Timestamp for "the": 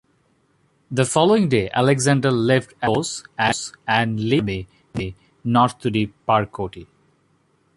0.89-1.05